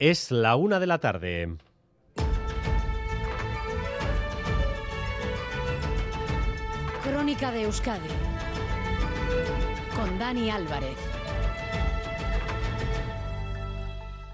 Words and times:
Es 0.00 0.30
la 0.30 0.56
una 0.56 0.80
de 0.80 0.86
la 0.86 0.96
tarde. 0.96 1.58
Crónica 7.04 7.52
de 7.52 7.64
Euskadi 7.64 8.08
con 9.94 10.18
Dani 10.18 10.48
Álvarez. 10.48 10.96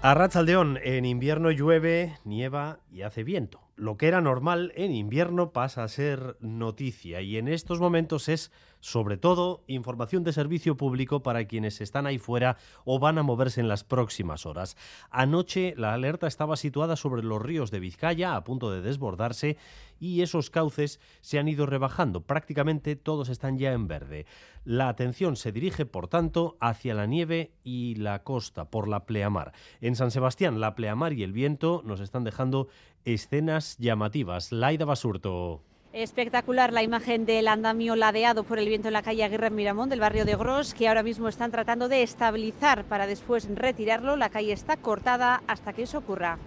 A 0.01 0.13
Ratzaldeón, 0.13 0.79
en 0.83 1.03
invierno 1.03 1.51
llueve, 1.51 2.17
nieva 2.23 2.79
y 2.89 3.01
hace 3.01 3.25
viento. 3.25 3.59
Lo 3.75 3.97
que 3.97 4.07
era 4.07 4.21
normal 4.21 4.71
en 4.75 4.93
invierno 4.93 5.51
pasa 5.51 5.83
a 5.83 5.89
ser 5.89 6.37
noticia 6.39 7.19
y 7.19 7.35
en 7.35 7.49
estos 7.49 7.81
momentos 7.81 8.29
es 8.29 8.53
sobre 8.79 9.17
todo 9.17 9.63
información 9.67 10.23
de 10.23 10.33
servicio 10.33 10.77
público 10.77 11.23
para 11.23 11.45
quienes 11.45 11.81
están 11.81 12.05
ahí 12.05 12.17
fuera 12.17 12.57
o 12.85 12.99
van 12.99 13.17
a 13.17 13.23
moverse 13.23 13.61
en 13.61 13.67
las 13.67 13.83
próximas 13.83 14.45
horas. 14.45 14.77
Anoche 15.09 15.73
la 15.77 15.93
alerta 15.93 16.27
estaba 16.27 16.57
situada 16.57 16.95
sobre 16.95 17.23
los 17.23 17.41
ríos 17.41 17.71
de 17.71 17.79
Vizcaya 17.79 18.35
a 18.35 18.43
punto 18.43 18.71
de 18.71 18.81
desbordarse 18.81 19.57
y 19.99 20.21
esos 20.21 20.49
cauces 20.49 20.99
se 21.21 21.39
han 21.39 21.47
ido 21.47 21.65
rebajando. 21.65 22.21
Prácticamente 22.21 22.95
todos 22.95 23.29
están 23.29 23.57
ya 23.57 23.73
en 23.73 23.87
verde. 23.87 24.25
La 24.63 24.89
atención 24.89 25.35
se 25.35 25.51
dirige, 25.51 25.85
por 25.85 26.07
tanto, 26.07 26.57
hacia 26.59 26.93
la 26.93 27.05
nieve 27.05 27.51
y 27.63 27.95
la 27.95 28.23
costa, 28.23 28.69
por 28.69 28.87
la 28.87 29.05
pleamar. 29.05 29.53
En 29.81 29.95
San 29.95 30.11
Sebastián, 30.11 30.59
la 30.59 30.75
pleamar 30.75 31.13
y 31.13 31.23
el 31.23 31.31
viento 31.31 31.81
nos 31.85 31.99
están 31.99 32.23
dejando 32.23 32.67
escenas 33.05 33.77
llamativas. 33.77 34.51
Laida 34.51 34.85
Basurto. 34.85 35.63
Espectacular 35.97 36.73
la 36.73 36.83
imagen 36.83 37.25
del 37.25 37.47
andamio 37.47 37.95
ladeado 37.95 38.43
por 38.43 38.59
el 38.59 38.67
viento 38.67 38.87
en 38.87 38.93
la 38.93 39.01
calle 39.01 39.23
Aguirre 39.23 39.49
Miramón 39.49 39.89
del 39.89 39.99
barrio 39.99 40.25
de 40.25 40.35
Gros, 40.35 40.75
que 40.75 40.87
ahora 40.87 41.01
mismo 41.01 41.27
están 41.27 41.49
tratando 41.49 41.89
de 41.89 42.03
estabilizar 42.03 42.83
para 42.83 43.07
después 43.07 43.47
retirarlo. 43.51 44.15
La 44.15 44.29
calle 44.29 44.53
está 44.53 44.77
cortada 44.77 45.41
hasta 45.47 45.73
que 45.73 45.81
eso 45.81 45.97
ocurra. 45.97 46.37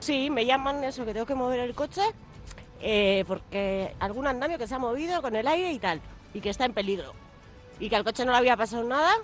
Sí, 0.00 0.28
me 0.28 0.44
llaman 0.44 0.84
eso, 0.84 1.06
que 1.06 1.14
tengo 1.14 1.24
que 1.24 1.34
mover 1.34 1.60
el 1.60 1.74
coche, 1.74 2.02
eh, 2.82 3.24
porque 3.26 3.94
algún 3.98 4.26
andamio 4.26 4.58
que 4.58 4.66
se 4.66 4.74
ha 4.74 4.78
movido 4.78 5.22
con 5.22 5.36
el 5.36 5.46
aire 5.46 5.72
y 5.72 5.78
tal, 5.78 6.02
y 6.34 6.42
que 6.42 6.50
está 6.50 6.66
en 6.66 6.74
peligro. 6.74 7.14
Y 7.80 7.88
que 7.88 7.96
al 7.96 8.04
coche 8.04 8.26
no 8.26 8.32
le 8.32 8.38
había 8.38 8.58
pasado 8.58 8.84
nada, 8.84 9.14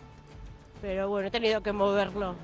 pero 0.80 1.10
bueno, 1.10 1.28
he 1.28 1.30
tenido 1.30 1.60
que 1.62 1.72
moverlo. 1.72 2.36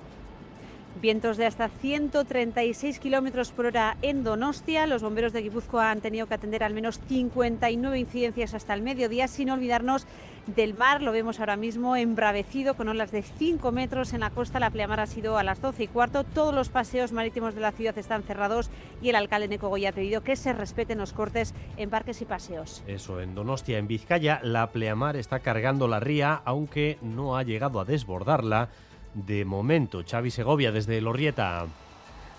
Vientos 1.01 1.37
de 1.37 1.45
hasta 1.45 1.69
136 1.69 3.01
kilómetros 3.01 3.51
por 3.51 3.67
hora 3.67 3.97
en 4.01 4.23
Donostia. 4.23 4.87
Los 4.87 5.03
bomberos 5.03 5.33
de 5.33 5.43
Guipúzcoa 5.43 5.91
han 5.91 6.01
tenido 6.01 6.27
que 6.27 6.35
atender 6.35 6.63
al 6.63 6.73
menos 6.73 7.01
59 7.09 7.99
incidencias 7.99 8.55
hasta 8.55 8.75
el 8.75 8.81
mediodía, 8.81 9.27
sin 9.27 9.51
olvidarnos 9.51 10.07
del 10.47 10.75
mar. 10.75 11.03
Lo 11.03 11.11
vemos 11.11 11.41
ahora 11.41 11.57
mismo 11.57 11.97
embravecido 11.97 12.75
con 12.75 12.89
olas 12.89 13.11
de 13.11 13.23
5 13.23 13.73
metros 13.73 14.13
en 14.13 14.21
la 14.21 14.31
costa. 14.31 14.61
La 14.61 14.71
pleamar 14.71 15.01
ha 15.01 15.07
sido 15.07 15.37
a 15.37 15.43
las 15.43 15.61
12 15.61 15.83
y 15.83 15.89
cuarto. 15.89 16.23
Todos 16.23 16.55
los 16.55 16.69
paseos 16.69 17.13
marítimos 17.13 17.57
de 17.57 17.61
la 17.61 17.73
ciudad 17.73 17.99
están 17.99 18.23
cerrados 18.23 18.71
y 19.03 19.09
el 19.09 19.17
alcalde 19.17 19.49
Neco 19.49 19.69
Goya 19.69 19.91
ha 19.91 19.93
pedido 19.93 20.23
que 20.23 20.37
se 20.37 20.53
respeten 20.53 20.99
los 20.99 21.13
cortes 21.13 21.55
en 21.77 21.91
parques 21.91 22.23
y 22.23 22.25
paseos. 22.25 22.85
Eso, 22.87 23.21
en 23.21 23.35
Donostia, 23.35 23.79
en 23.79 23.89
Vizcaya, 23.89 24.41
la 24.45 24.71
pleamar 24.71 25.17
está 25.17 25.41
cargando 25.41 25.89
la 25.89 25.99
ría, 25.99 26.41
aunque 26.45 26.99
no 27.03 27.37
ha 27.37 27.43
llegado 27.43 27.81
a 27.81 27.85
desbordarla 27.85 28.71
de 29.15 29.45
momento. 29.45 30.03
Xavi 30.05 30.31
Segovia 30.31 30.73
desde 30.73 31.01
Lorrieta. 31.01 31.67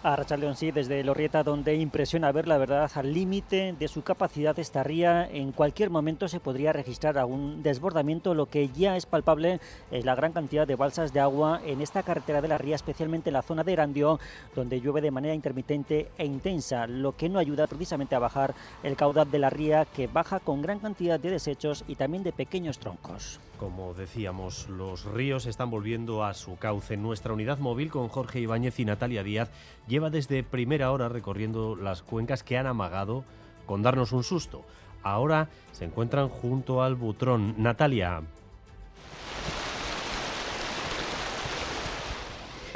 A 0.06 0.16
Rachaldeón 0.16 0.56
sí, 0.56 0.70
desde 0.70 1.04
Lorrieta, 1.04 1.42
donde 1.42 1.74
impresiona 1.74 2.32
ver 2.32 2.48
la 2.48 2.60
verdad 2.60 2.92
al 2.94 3.12
límite 3.12 3.74
de 3.80 3.88
su 3.88 4.04
capacidad 4.04 4.60
esta 4.60 4.84
ría. 4.84 5.28
En 5.28 5.52
cualquier 5.52 5.90
momento 5.90 6.28
se 6.28 6.40
podría 6.40 6.72
registrar 6.72 7.18
algún 7.18 7.64
desbordamiento. 7.64 8.36
Lo 8.36 8.46
que 8.46 8.70
ya 8.70 8.98
es 8.98 9.08
palpable 9.08 9.60
es 9.90 10.06
la 10.06 10.14
gran 10.14 10.32
cantidad 10.32 10.68
de 10.68 10.76
balsas 10.76 11.12
de 11.12 11.22
agua 11.22 11.60
en 11.66 11.82
esta 11.82 12.04
carretera 12.04 12.40
de 12.40 12.48
la 12.48 12.60
ría, 12.60 12.76
especialmente 12.76 13.32
en 13.32 13.34
la 13.34 13.42
zona 13.42 13.64
de 13.64 13.74
Erandio, 13.74 14.20
donde 14.56 14.80
llueve 14.80 15.02
de 15.02 15.10
manera 15.10 15.34
intermitente 15.34 16.12
e 16.20 16.26
intensa, 16.26 16.86
lo 16.86 17.14
que 17.14 17.28
no 17.28 17.40
ayuda 17.40 17.66
precisamente 17.66 18.14
a 18.14 18.20
bajar 18.20 18.54
el 18.84 18.96
caudal 18.96 19.32
de 19.32 19.40
la 19.40 19.50
ría, 19.50 19.86
que 19.86 20.06
baja 20.06 20.40
con 20.40 20.62
gran 20.62 20.78
cantidad 20.78 21.20
de 21.20 21.32
desechos 21.32 21.84
y 21.88 21.96
también 21.96 22.22
de 22.22 22.32
pequeños 22.32 22.78
troncos. 22.78 23.40
Como 23.58 23.94
decíamos, 23.94 24.68
los 24.68 25.06
ríos 25.06 25.46
están 25.46 25.72
volviendo 25.72 26.26
a 26.26 26.34
su 26.34 26.58
cauce. 26.58 26.98
Nuestra 26.98 27.34
unidad 27.34 27.58
móvil 27.58 27.90
con 27.90 28.10
Jorge 28.10 28.42
Ibáñez 28.42 28.80
y 28.82 28.86
Natalia 28.86 29.24
Díaz 29.24 29.50
lleva 29.96 30.10
desde 30.10 30.44
primera 30.44 30.92
hora 30.92 31.08
recorriendo 31.08 31.78
las 31.78 32.02
cuencas 32.02 32.44
que 32.44 32.58
han 32.58 32.68
amagado 32.68 33.24
con 33.66 33.82
darnos 33.82 34.12
un 34.12 34.26
susto. 34.26 34.66
Ahora 35.04 35.48
se 35.72 35.86
encuentran 35.86 36.28
junto 36.28 36.84
al 36.84 36.96
Butrón. 36.96 37.56
Natalia. 37.58 38.22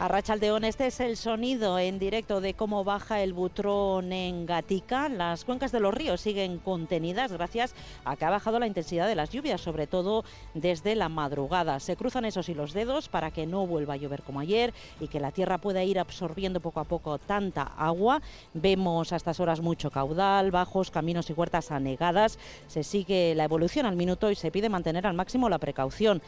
A 0.02 0.08
Rachaldeón, 0.08 0.64
este 0.64 0.88
es 0.88 1.02
el 1.02 1.18
sonido 1.18 1.78
en 1.78 2.00
directo 2.00 2.40
de 2.40 2.54
cómo 2.54 2.86
baja 2.86 3.22
el 3.22 3.34
butrón 3.34 4.14
en 4.14 4.46
Gatica. 4.46 5.10
Las 5.10 5.44
cuencas 5.44 5.74
de 5.74 5.82
los 5.82 5.94
ríos 5.94 6.22
siguen 6.22 6.60
contenidas 6.60 7.34
gracias 7.34 7.76
a 8.06 8.16
que 8.16 8.24
ha 8.24 8.30
bajado 8.30 8.60
la 8.60 8.68
intensidad 8.68 9.10
de 9.10 9.16
las 9.16 9.30
lluvias, 9.30 9.60
sobre 9.60 9.88
todo 9.88 10.24
desde 10.54 10.96
la 10.96 11.10
madrugada. 11.10 11.82
Se 11.82 11.98
cruzan 11.98 12.24
esos 12.24 12.48
y 12.48 12.54
los 12.54 12.72
dedos 12.72 13.10
para 13.10 13.32
que 13.32 13.46
no 13.46 13.68
vuelva 13.68 13.96
a 13.96 13.98
llover 13.98 14.24
como 14.24 14.40
ayer 14.40 14.74
y 15.02 15.10
que 15.10 15.20
la 15.20 15.34
tierra 15.34 15.58
pueda 15.58 15.84
ir 15.84 16.00
absorbiendo 16.00 16.62
poco 16.62 16.80
a 16.80 16.86
poco 16.86 17.18
tanta 17.18 17.64
agua. 17.64 18.22
Vemos 18.54 19.12
a 19.12 19.18
estas 19.18 19.42
horas 19.42 19.60
mucho 19.60 19.92
caudal, 19.92 20.50
bajos, 20.50 20.92
caminos 20.92 21.30
y 21.30 21.34
huertas 21.34 21.72
anegadas. 21.72 22.40
Se 22.70 22.86
sigue 22.86 23.36
la 23.36 23.44
evolución 23.44 23.86
al 23.86 23.98
minuto 23.98 24.32
y 24.32 24.36
se 24.36 24.50
pide 24.50 24.70
mantener 24.70 25.06
al 25.06 25.14
máximo 25.14 25.50
la 25.50 25.58
precaución 25.58 26.22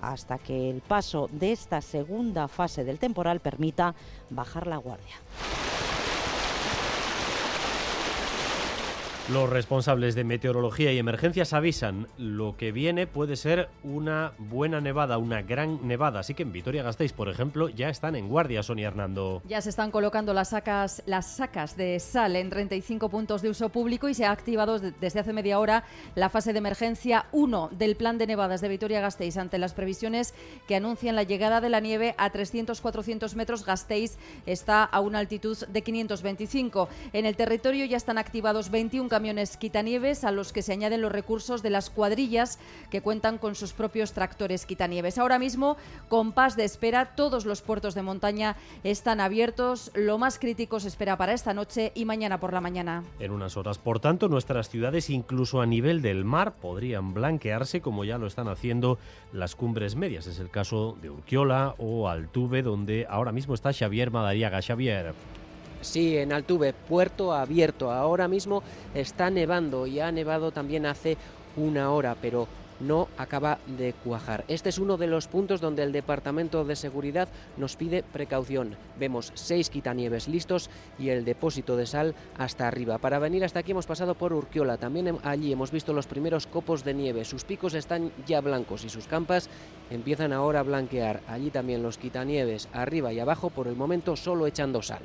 hasta 0.00 0.38
que 0.38 0.70
el 0.70 0.80
paso 0.80 1.28
de 1.32 1.52
esta 1.52 1.80
segunda 1.80 2.48
fase 2.48 2.84
del 2.84 2.98
temporal 2.98 3.40
permita 3.40 3.94
bajar 4.30 4.66
la 4.66 4.76
guardia. 4.76 5.16
Los 9.32 9.50
responsables 9.50 10.14
de 10.14 10.22
meteorología 10.22 10.92
y 10.92 10.98
emergencias 10.98 11.52
avisan 11.52 12.06
lo 12.16 12.56
que 12.56 12.70
viene 12.70 13.08
puede 13.08 13.34
ser 13.34 13.68
una 13.82 14.30
buena 14.38 14.80
nevada, 14.80 15.18
una 15.18 15.42
gran 15.42 15.88
nevada. 15.88 16.20
Así 16.20 16.34
que 16.34 16.44
en 16.44 16.52
Vitoria-Gasteiz, 16.52 17.12
por 17.12 17.28
ejemplo, 17.28 17.68
ya 17.68 17.88
están 17.88 18.14
en 18.14 18.28
guardia, 18.28 18.62
Sonia 18.62 18.86
Hernando. 18.86 19.42
Ya 19.44 19.60
se 19.60 19.70
están 19.70 19.90
colocando 19.90 20.32
las 20.32 20.50
sacas, 20.50 21.02
las 21.06 21.26
sacas 21.26 21.76
de 21.76 21.98
sal 21.98 22.36
en 22.36 22.50
35 22.50 23.08
puntos 23.08 23.42
de 23.42 23.50
uso 23.50 23.68
público 23.68 24.08
y 24.08 24.14
se 24.14 24.24
ha 24.24 24.30
activado 24.30 24.78
desde 24.78 25.18
hace 25.18 25.32
media 25.32 25.58
hora 25.58 25.82
la 26.14 26.28
fase 26.28 26.52
de 26.52 26.58
emergencia 26.58 27.26
1 27.32 27.70
del 27.72 27.96
plan 27.96 28.18
de 28.18 28.28
nevadas 28.28 28.60
de 28.60 28.68
Vitoria-Gasteiz 28.68 29.38
ante 29.38 29.58
las 29.58 29.74
previsiones 29.74 30.34
que 30.68 30.76
anuncian 30.76 31.16
la 31.16 31.24
llegada 31.24 31.60
de 31.60 31.68
la 31.68 31.80
nieve 31.80 32.14
a 32.16 32.30
300-400 32.32 33.34
metros. 33.34 33.66
Gasteiz 33.66 34.18
está 34.46 34.84
a 34.84 35.00
una 35.00 35.18
altitud 35.18 35.58
de 35.66 35.82
525. 35.82 36.88
En 37.12 37.26
el 37.26 37.34
territorio 37.34 37.86
ya 37.86 37.96
están 37.96 38.18
activados 38.18 38.70
21 38.70 39.15
camiones 39.16 39.56
quitanieves 39.56 40.24
a 40.24 40.30
los 40.30 40.52
que 40.52 40.60
se 40.60 40.74
añaden 40.74 41.00
los 41.00 41.10
recursos 41.10 41.62
de 41.62 41.70
las 41.70 41.88
cuadrillas 41.88 42.58
que 42.90 43.00
cuentan 43.00 43.38
con 43.38 43.54
sus 43.54 43.72
propios 43.72 44.12
tractores 44.12 44.66
quitanieves. 44.66 45.16
Ahora 45.16 45.38
mismo, 45.38 45.78
con 46.10 46.32
paz 46.32 46.54
de 46.54 46.64
espera, 46.64 47.14
todos 47.16 47.46
los 47.46 47.62
puertos 47.62 47.94
de 47.94 48.02
montaña 48.02 48.56
están 48.84 49.20
abiertos. 49.20 49.90
Lo 49.94 50.18
más 50.18 50.38
crítico 50.38 50.80
se 50.80 50.88
espera 50.88 51.16
para 51.16 51.32
esta 51.32 51.54
noche 51.54 51.92
y 51.94 52.04
mañana 52.04 52.38
por 52.38 52.52
la 52.52 52.60
mañana. 52.60 53.04
En 53.18 53.32
unas 53.32 53.56
horas, 53.56 53.78
por 53.78 54.00
tanto, 54.00 54.28
nuestras 54.28 54.68
ciudades, 54.68 55.08
incluso 55.08 55.62
a 55.62 55.66
nivel 55.66 56.02
del 56.02 56.26
mar, 56.26 56.52
podrían 56.60 57.14
blanquearse 57.14 57.80
como 57.80 58.04
ya 58.04 58.18
lo 58.18 58.26
están 58.26 58.48
haciendo 58.48 58.98
las 59.32 59.56
cumbres 59.56 59.96
medias. 59.96 60.26
Es 60.26 60.40
el 60.40 60.50
caso 60.50 60.98
de 61.00 61.08
Urquiola 61.08 61.74
o 61.78 62.10
Altuve, 62.10 62.60
donde 62.60 63.06
ahora 63.08 63.32
mismo 63.32 63.54
está 63.54 63.72
Xavier 63.72 64.10
Madariaga. 64.10 64.60
Xavier. 64.60 65.14
Sí, 65.86 66.18
en 66.18 66.32
Altuve, 66.32 66.72
puerto 66.72 67.32
abierto. 67.32 67.92
Ahora 67.92 68.26
mismo 68.26 68.64
está 68.92 69.30
nevando 69.30 69.86
y 69.86 70.00
ha 70.00 70.10
nevado 70.10 70.50
también 70.50 70.84
hace 70.84 71.16
una 71.56 71.92
hora, 71.92 72.16
pero 72.20 72.48
no 72.80 73.06
acaba 73.16 73.58
de 73.78 73.92
cuajar. 73.92 74.44
Este 74.48 74.68
es 74.68 74.78
uno 74.78 74.96
de 74.96 75.06
los 75.06 75.28
puntos 75.28 75.60
donde 75.60 75.84
el 75.84 75.92
Departamento 75.92 76.64
de 76.64 76.74
Seguridad 76.74 77.28
nos 77.56 77.76
pide 77.76 78.02
precaución. 78.02 78.76
Vemos 78.98 79.30
seis 79.34 79.70
quitanieves 79.70 80.26
listos 80.26 80.70
y 80.98 81.10
el 81.10 81.24
depósito 81.24 81.76
de 81.76 81.86
sal 81.86 82.16
hasta 82.36 82.66
arriba. 82.66 82.98
Para 82.98 83.20
venir 83.20 83.44
hasta 83.44 83.60
aquí 83.60 83.70
hemos 83.70 83.86
pasado 83.86 84.16
por 84.16 84.32
Urquiola. 84.32 84.78
También 84.78 85.18
allí 85.22 85.52
hemos 85.52 85.70
visto 85.70 85.92
los 85.92 86.08
primeros 86.08 86.48
copos 86.48 86.82
de 86.82 86.94
nieve. 86.94 87.24
Sus 87.24 87.44
picos 87.44 87.74
están 87.74 88.10
ya 88.26 88.40
blancos 88.40 88.84
y 88.84 88.88
sus 88.88 89.06
campas 89.06 89.48
empiezan 89.88 90.32
ahora 90.32 90.60
a 90.60 90.64
blanquear. 90.64 91.20
Allí 91.28 91.50
también 91.50 91.84
los 91.84 91.96
quitanieves 91.96 92.68
arriba 92.72 93.12
y 93.12 93.20
abajo 93.20 93.50
por 93.50 93.68
el 93.68 93.76
momento 93.76 94.16
solo 94.16 94.48
echando 94.48 94.82
sal. 94.82 95.02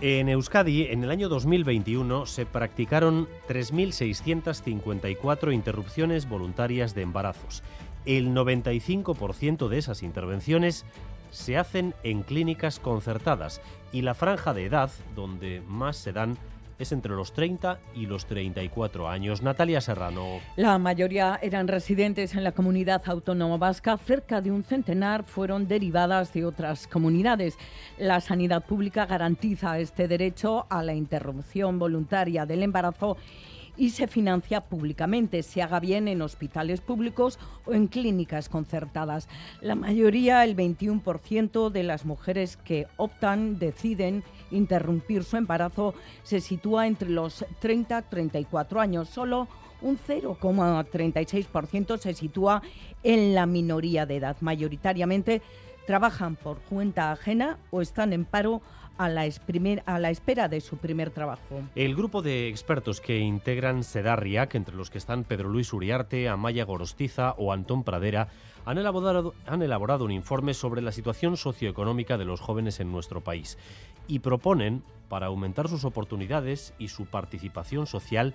En 0.00 0.28
Euskadi, 0.28 0.84
en 0.84 1.02
el 1.02 1.10
año 1.10 1.28
2021, 1.28 2.24
se 2.26 2.46
practicaron 2.46 3.26
3.654 3.48 5.52
interrupciones 5.52 6.28
voluntarias 6.28 6.94
de 6.94 7.02
embarazos. 7.02 7.64
El 8.06 8.28
95% 8.28 9.66
de 9.66 9.78
esas 9.78 10.04
intervenciones 10.04 10.86
se 11.32 11.56
hacen 11.56 11.96
en 12.04 12.22
clínicas 12.22 12.78
concertadas 12.78 13.60
y 13.90 14.02
la 14.02 14.14
franja 14.14 14.54
de 14.54 14.66
edad 14.66 14.92
donde 15.16 15.62
más 15.66 15.96
se 15.96 16.12
dan 16.12 16.38
es 16.78 16.92
entre 16.92 17.12
los 17.14 17.32
30 17.32 17.78
y 17.94 18.06
los 18.06 18.26
34 18.26 19.08
años. 19.08 19.42
Natalia 19.42 19.80
Serrano. 19.80 20.40
La 20.56 20.78
mayoría 20.78 21.38
eran 21.42 21.68
residentes 21.68 22.34
en 22.34 22.44
la 22.44 22.52
comunidad 22.52 23.02
autónoma 23.06 23.56
vasca, 23.56 23.96
cerca 23.98 24.40
de 24.40 24.50
un 24.50 24.64
centenar 24.64 25.24
fueron 25.24 25.68
derivadas 25.68 26.32
de 26.32 26.44
otras 26.44 26.86
comunidades. 26.86 27.56
La 27.98 28.20
sanidad 28.20 28.64
pública 28.64 29.06
garantiza 29.06 29.78
este 29.78 30.08
derecho 30.08 30.66
a 30.70 30.82
la 30.82 30.94
interrupción 30.94 31.78
voluntaria 31.78 32.46
del 32.46 32.62
embarazo 32.62 33.16
y 33.78 33.90
se 33.90 34.08
financia 34.08 34.62
públicamente, 34.62 35.42
se 35.42 35.62
haga 35.62 35.80
bien 35.80 36.08
en 36.08 36.20
hospitales 36.20 36.80
públicos 36.80 37.38
o 37.64 37.72
en 37.72 37.86
clínicas 37.86 38.48
concertadas. 38.48 39.28
La 39.60 39.76
mayoría, 39.76 40.44
el 40.44 40.56
21% 40.56 41.70
de 41.70 41.82
las 41.84 42.04
mujeres 42.04 42.56
que 42.56 42.86
optan, 42.96 43.58
deciden 43.58 44.24
interrumpir 44.50 45.24
su 45.24 45.36
embarazo, 45.36 45.94
se 46.24 46.40
sitúa 46.40 46.86
entre 46.86 47.08
los 47.08 47.46
30 47.60 47.98
y 47.98 48.02
34 48.10 48.80
años. 48.80 49.08
Solo 49.08 49.48
un 49.80 49.96
0,36% 49.96 51.98
se 51.98 52.14
sitúa 52.14 52.62
en 53.04 53.34
la 53.34 53.46
minoría 53.46 54.06
de 54.06 54.16
edad. 54.16 54.36
Mayoritariamente 54.40 55.40
trabajan 55.88 56.36
por 56.36 56.58
cuenta 56.58 57.12
ajena 57.12 57.56
o 57.70 57.80
están 57.80 58.12
en 58.12 58.26
paro 58.26 58.60
a 58.98 59.08
la, 59.08 59.24
espera 59.24 60.46
de 60.46 60.60
su 60.60 60.76
primer 60.76 61.08
trabajo. 61.08 61.62
El 61.74 61.96
grupo 61.96 62.20
de 62.20 62.46
expertos 62.46 63.00
que 63.00 63.20
integran 63.20 63.82
Sedarriac, 63.82 64.54
entre 64.54 64.76
los 64.76 64.90
que 64.90 64.98
están 64.98 65.24
Pedro 65.24 65.48
Luis 65.48 65.72
Uriarte, 65.72 66.28
Amaya 66.28 66.66
Gorostiza 66.66 67.32
o 67.38 67.54
Antón 67.54 67.84
Pradera, 67.84 68.28
han 68.66 68.76
elaborado, 68.76 69.32
han 69.46 69.62
elaborado 69.62 70.04
un 70.04 70.10
informe 70.10 70.52
sobre 70.52 70.82
la 70.82 70.92
situación 70.92 71.38
socioeconómica 71.38 72.18
de 72.18 72.26
los 72.26 72.42
jóvenes 72.42 72.80
en 72.80 72.92
nuestro 72.92 73.22
país 73.22 73.56
y 74.06 74.18
proponen, 74.18 74.82
para 75.08 75.28
aumentar 75.28 75.68
sus 75.68 75.86
oportunidades 75.86 76.74
y 76.78 76.88
su 76.88 77.06
participación 77.06 77.86
social, 77.86 78.34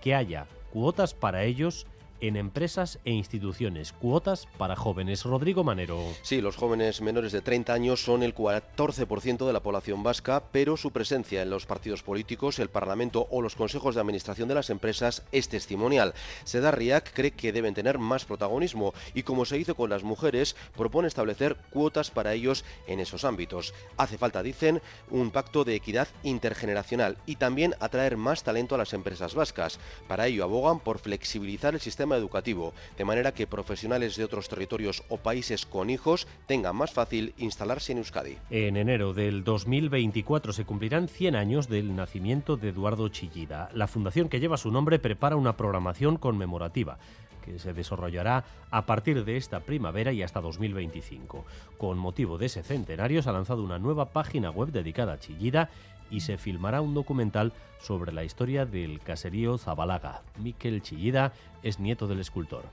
que 0.00 0.14
haya 0.14 0.46
cuotas 0.72 1.14
para 1.14 1.42
ellos 1.42 1.88
en 2.22 2.36
empresas 2.36 3.00
e 3.04 3.10
instituciones. 3.10 3.92
Cuotas 3.92 4.48
para 4.56 4.76
jóvenes. 4.76 5.24
Rodrigo 5.24 5.64
Manero. 5.64 6.00
Sí, 6.22 6.40
los 6.40 6.56
jóvenes 6.56 7.02
menores 7.02 7.32
de 7.32 7.42
30 7.42 7.74
años 7.74 8.02
son 8.02 8.22
el 8.22 8.34
14% 8.34 9.44
de 9.46 9.52
la 9.52 9.60
población 9.60 10.02
vasca, 10.02 10.44
pero 10.52 10.76
su 10.76 10.92
presencia 10.92 11.42
en 11.42 11.50
los 11.50 11.66
partidos 11.66 12.02
políticos, 12.02 12.60
el 12.60 12.70
Parlamento 12.70 13.26
o 13.30 13.42
los 13.42 13.56
consejos 13.56 13.96
de 13.96 14.00
administración 14.00 14.48
de 14.48 14.54
las 14.54 14.70
empresas 14.70 15.24
es 15.32 15.48
testimonial. 15.48 16.14
Sedarriac 16.44 17.12
cree 17.12 17.32
que 17.32 17.52
deben 17.52 17.74
tener 17.74 17.98
más 17.98 18.24
protagonismo 18.24 18.94
y, 19.14 19.24
como 19.24 19.44
se 19.44 19.58
hizo 19.58 19.74
con 19.74 19.90
las 19.90 20.04
mujeres, 20.04 20.54
propone 20.76 21.08
establecer 21.08 21.56
cuotas 21.70 22.12
para 22.12 22.34
ellos 22.34 22.64
en 22.86 23.00
esos 23.00 23.24
ámbitos. 23.24 23.74
Hace 23.96 24.16
falta, 24.16 24.44
dicen, 24.44 24.80
un 25.10 25.32
pacto 25.32 25.64
de 25.64 25.74
equidad 25.74 26.06
intergeneracional 26.22 27.18
y 27.26 27.36
también 27.36 27.74
atraer 27.80 28.16
más 28.16 28.44
talento 28.44 28.76
a 28.76 28.78
las 28.78 28.92
empresas 28.92 29.34
vascas. 29.34 29.80
Para 30.06 30.28
ello 30.28 30.44
abogan 30.44 30.78
por 30.78 31.00
flexibilizar 31.00 31.74
el 31.74 31.80
sistema 31.80 32.11
educativo, 32.16 32.74
de 32.96 33.04
manera 33.04 33.32
que 33.32 33.46
profesionales 33.46 34.16
de 34.16 34.24
otros 34.24 34.48
territorios 34.48 35.02
o 35.08 35.18
países 35.18 35.66
con 35.66 35.90
hijos 35.90 36.26
tengan 36.46 36.76
más 36.76 36.92
fácil 36.92 37.34
instalarse 37.38 37.92
en 37.92 37.98
Euskadi. 37.98 38.38
En 38.50 38.76
enero 38.76 39.12
del 39.12 39.44
2024 39.44 40.52
se 40.52 40.64
cumplirán 40.64 41.08
100 41.08 41.36
años 41.36 41.68
del 41.68 41.94
nacimiento 41.96 42.56
de 42.56 42.70
Eduardo 42.70 43.08
Chillida. 43.08 43.70
La 43.74 43.88
fundación 43.88 44.28
que 44.28 44.40
lleva 44.40 44.56
su 44.56 44.70
nombre 44.70 44.98
prepara 44.98 45.36
una 45.36 45.56
programación 45.56 46.16
conmemorativa 46.16 46.98
que 47.42 47.58
se 47.58 47.72
desarrollará 47.74 48.44
a 48.70 48.86
partir 48.86 49.24
de 49.24 49.36
esta 49.36 49.60
primavera 49.60 50.12
y 50.12 50.22
hasta 50.22 50.40
2025. 50.40 51.44
Con 51.76 51.98
motivo 51.98 52.38
de 52.38 52.46
ese 52.46 52.62
centenario 52.62 53.20
se 53.20 53.28
ha 53.28 53.32
lanzado 53.32 53.62
una 53.62 53.78
nueva 53.78 54.12
página 54.12 54.50
web 54.50 54.70
dedicada 54.70 55.14
a 55.14 55.18
Chillida 55.18 55.68
y 56.12 56.20
se 56.20 56.38
filmará 56.38 56.80
un 56.80 56.94
documental 56.94 57.52
sobre 57.80 58.12
la 58.12 58.22
historia 58.22 58.64
del 58.64 59.00
caserío 59.00 59.58
Zabalaga. 59.58 60.22
Miquel 60.38 60.82
Chillida 60.82 61.32
es 61.64 61.80
nieto 61.80 62.06
del 62.06 62.20
escultor. 62.20 62.64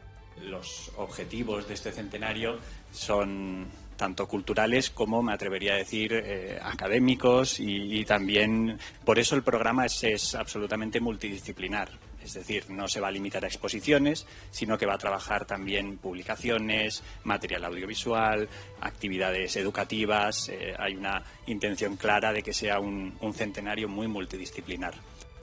Los 0.43 0.91
objetivos 0.97 1.67
de 1.67 1.73
este 1.73 1.91
centenario 1.91 2.59
son 2.91 3.65
tanto 3.97 4.27
culturales 4.27 4.89
como, 4.89 5.23
me 5.23 5.33
atrevería 5.33 5.73
a 5.73 5.77
decir, 5.77 6.13
eh, 6.13 6.59
académicos 6.61 7.59
y, 7.59 8.05
también 8.05 8.77
por 9.03 9.19
eso 9.19 9.35
el 9.35 9.43
programa 9.43 9.85
es 9.85 10.35
absolutamente 10.35 11.01
multidisciplinar. 11.01 11.89
Es 12.23 12.33
decir, 12.33 12.69
no 12.69 12.87
se 12.87 12.99
va 12.99 13.07
a 13.07 13.11
limitar 13.11 13.43
a 13.43 13.47
exposiciones, 13.47 14.25
sino 14.51 14.77
que 14.77 14.85
va 14.85 14.95
a 14.95 14.97
trabajar 14.97 15.45
también 15.45 15.97
publicaciones, 15.97 17.03
material 17.23 17.65
audiovisual, 17.65 18.47
actividades 18.81 19.55
educativas. 19.55 20.49
Eh, 20.49 20.75
hay 20.77 20.95
una 20.95 21.23
intención 21.47 21.95
clara 21.95 22.33
de 22.33 22.43
que 22.43 22.53
sea 22.53 22.79
un 22.79 23.33
centenario 23.33 23.87
muy 23.87 24.07
multidisciplinar. 24.07 24.93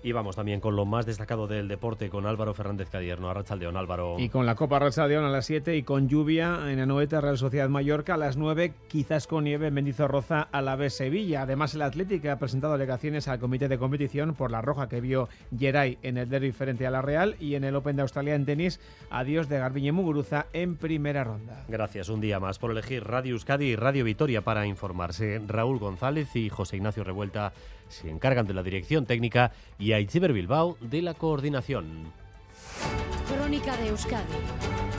Y 0.07 0.13
vamos 0.13 0.37
también 0.37 0.61
con 0.61 0.77
lo 0.77 0.85
más 0.85 1.05
destacado 1.05 1.49
del 1.49 1.67
deporte 1.67 2.11
con 2.11 2.27
Álvaro 2.27 2.55
Fernández 2.55 2.89
Cadierno, 2.89 3.29
Arrachaldeón 3.29 3.77
Álvaro. 3.77 4.15
Y 4.21 4.29
con 4.29 4.47
la 4.47 4.55
Copa 4.55 4.77
Arrachaldeón 4.77 5.25
a 5.25 5.31
las 5.31 5.47
7 5.47 5.77
y 5.77 5.83
con 5.83 6.09
lluvia 6.09 6.71
en 6.71 6.79
Anoeta 6.79 7.21
Real 7.21 7.37
Sociedad 7.37 7.69
Mallorca 7.69 8.15
a 8.15 8.17
las 8.17 8.37
9, 8.37 8.73
quizás 8.87 9.27
con 9.27 9.43
nieve 9.43 9.67
en 9.67 9.75
Mendizorroza 9.75 10.43
a 10.43 10.63
la 10.63 10.77
B 10.77 10.91
Sevilla. 10.91 11.43
Además 11.43 11.75
el 11.75 11.83
Atlético 11.83 12.31
ha 12.31 12.39
presentado 12.39 12.75
alegaciones 12.75 13.27
al 13.27 13.41
comité 13.41 13.67
de 13.67 13.79
competición 13.79 14.35
por 14.35 14.53
la 14.53 14.63
roja 14.63 14.89
que 14.89 15.01
vio 15.01 15.29
Geray 15.59 15.99
en 16.05 16.19
el 16.19 16.29
derby 16.29 16.53
frente 16.53 16.87
a 16.87 16.93
la 16.93 17.03
Real 17.03 17.35
y 17.41 17.57
en 17.57 17.65
el 17.65 17.75
Open 17.75 17.97
de 17.97 18.03
Australia 18.03 18.37
en 18.37 18.47
tenis. 18.47 18.79
Adiós 19.11 19.49
de 19.49 19.59
Garbiñe 19.59 19.91
Muguruza 19.91 20.47
en 20.53 20.77
primera 20.77 21.25
ronda. 21.25 21.65
Gracias 21.67 22.11
un 22.11 22.21
día 22.21 22.39
más 22.39 22.61
por 22.61 22.71
elegir 22.71 23.03
Radio 23.03 23.33
Euskadi 23.33 23.71
y 23.71 23.75
Radio 23.75 24.05
Vitoria 24.05 24.43
para 24.43 24.69
informarse. 24.69 25.43
Raúl 25.49 25.81
González 25.81 26.37
y 26.37 26.49
José 26.49 26.77
Ignacio 26.77 27.03
Revuelta 27.03 27.53
se 27.89 28.11
encargan 28.11 28.47
de 28.47 28.55
la 28.55 28.63
dirección 28.63 29.07
técnica 29.07 29.53
y 29.79 29.93
Aitziber 29.93 30.33
Bilbao 30.33 30.77
de 30.81 31.03
la 31.03 31.15
coordinación. 31.15 32.13
Crónica 33.29 33.77
de 33.77 33.89
Euskadi 33.89 34.25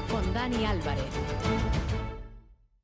con 0.10 0.34
Dani 0.34 0.66
Álvarez. 0.66 1.06